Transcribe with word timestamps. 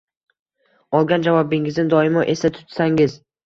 Olgan 1.01 1.27
javobingizni 1.29 1.87
doimo 1.95 2.27
esda 2.37 2.55
tutsangiz 2.61 3.19